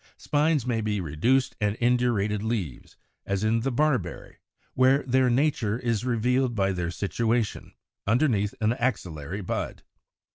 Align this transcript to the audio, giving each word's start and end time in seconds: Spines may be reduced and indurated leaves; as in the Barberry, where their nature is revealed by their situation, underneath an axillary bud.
Spines 0.17 0.65
may 0.65 0.81
be 0.81 0.99
reduced 0.99 1.55
and 1.61 1.75
indurated 1.75 2.41
leaves; 2.41 2.97
as 3.23 3.43
in 3.43 3.59
the 3.59 3.71
Barberry, 3.71 4.37
where 4.73 5.03
their 5.03 5.29
nature 5.29 5.77
is 5.77 6.03
revealed 6.03 6.55
by 6.55 6.71
their 6.71 6.89
situation, 6.89 7.73
underneath 8.07 8.55
an 8.61 8.73
axillary 8.73 9.41
bud. 9.41 9.83